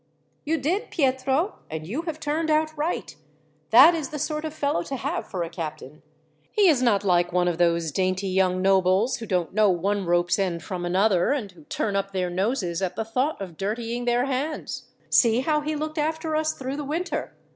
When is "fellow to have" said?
4.51-5.27